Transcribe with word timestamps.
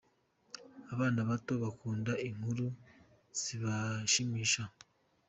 Abana 0.93 1.19
bato 1.29 1.53
bakunda 1.63 2.11
inkuru 2.27 2.65
zibashimisha. 3.41 4.63